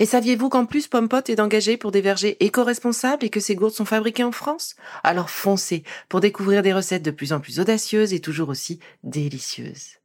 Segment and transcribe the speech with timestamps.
[0.00, 3.74] Et saviez-vous qu'en plus Pompot est engagé pour des vergers éco-responsables et que ces gourdes
[3.74, 4.74] sont fabriquées en France?
[5.04, 9.98] Alors foncez pour découvrir des recettes de plus en plus audacieuses et toujours aussi délicieuses.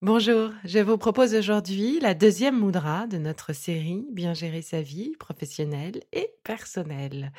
[0.00, 5.14] Bonjour, je vous propose aujourd'hui la deuxième moudra de notre série Bien gérer sa vie
[5.16, 7.30] professionnelle et personnelle.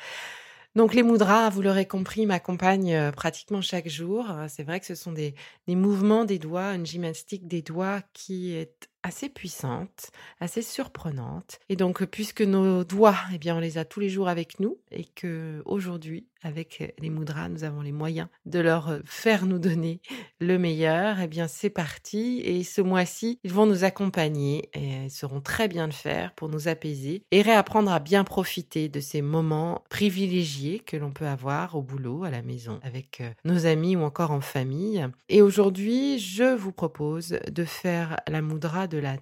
[0.74, 4.26] Donc les moudras, vous l'aurez compris, m'accompagnent euh, pratiquement chaque jour.
[4.48, 5.34] C'est vrai que ce sont des
[5.68, 10.10] mouvements des doigts, une gymnastique des doigts qui est assez puissante,
[10.40, 11.60] assez surprenante.
[11.68, 14.78] Et donc, puisque nos doigts, eh bien, on les a tous les jours avec nous
[14.90, 20.00] et que aujourd'hui, avec les moudras, nous avons les moyens de leur faire nous donner
[20.40, 22.40] le meilleur, eh bien, c'est parti.
[22.44, 26.48] Et ce mois-ci, ils vont nous accompagner et ils sauront très bien le faire pour
[26.48, 31.74] nous apaiser et réapprendre à bien profiter de ces moments privilégiés que l'on peut avoir
[31.74, 35.06] au boulot, à la maison, avec nos amis ou encore en famille.
[35.28, 39.16] Et aujourd'hui, je vous propose de faire la moudra de la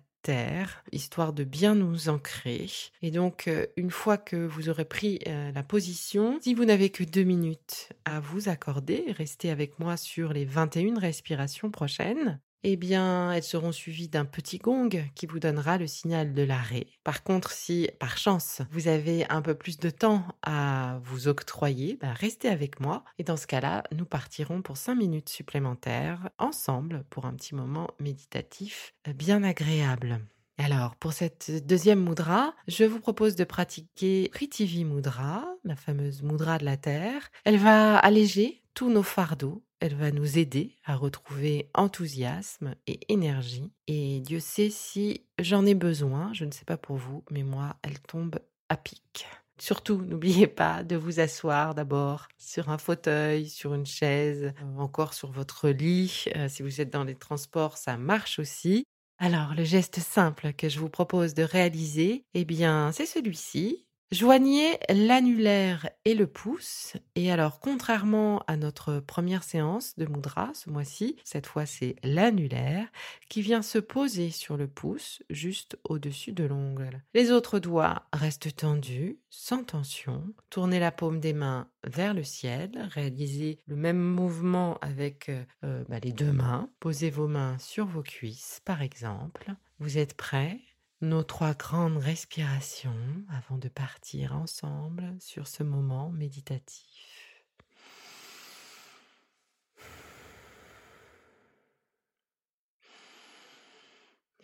[0.92, 2.67] histoire de bien nous ancrer.
[3.03, 6.91] Et donc, euh, une fois que vous aurez pris euh, la position, si vous n'avez
[6.91, 12.77] que deux minutes à vous accorder, restez avec moi sur les 21 respirations prochaines eh
[12.77, 16.87] bien, elles seront suivies d'un petit gong qui vous donnera le signal de l'arrêt.
[17.05, 21.99] Par contre, si par chance vous avez un peu plus de temps à vous octroyer,
[22.00, 27.05] ben, restez avec moi et dans ce cas-là, nous partirons pour 5 minutes supplémentaires ensemble
[27.11, 30.21] pour un petit moment méditatif bien agréable.
[30.59, 36.59] Alors, pour cette deuxième mudra, je vous propose de pratiquer Prithvi Mudra, la fameuse mudra
[36.59, 37.31] de la terre.
[37.44, 43.72] Elle va alléger tous nos fardeaux elle va nous aider à retrouver enthousiasme et énergie.
[43.88, 47.75] Et Dieu sait si j'en ai besoin, je ne sais pas pour vous, mais moi,
[47.82, 48.38] elle tombe
[48.69, 49.26] à pic.
[49.59, 55.15] Surtout, n'oubliez pas de vous asseoir d'abord sur un fauteuil, sur une chaise, euh, encore
[55.15, 56.26] sur votre lit.
[56.37, 58.84] Euh, si vous êtes dans les transports, ça marche aussi.
[59.19, 63.84] Alors, le geste simple que je vous propose de réaliser, eh bien, c'est celui-ci.
[64.12, 66.99] Joignez l'annulaire et le pouce.
[67.15, 72.87] Et alors, contrairement à notre première séance de Mudra ce mois-ci, cette fois c'est l'annulaire
[73.31, 77.03] qui vient se poser sur le pouce juste au-dessus de l'ongle.
[77.15, 80.23] Les autres doigts restent tendus, sans tension.
[80.50, 82.71] Tournez la paume des mains vers le ciel.
[82.93, 85.31] Réalisez le même mouvement avec
[85.65, 86.69] euh, bah, les deux mains.
[86.81, 89.55] Posez vos mains sur vos cuisses, par exemple.
[89.79, 90.61] Vous êtes prêts?
[91.02, 97.44] Nos trois grandes respirations avant de partir ensemble sur ce moment méditatif.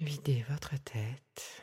[0.01, 1.63] Videz votre tête.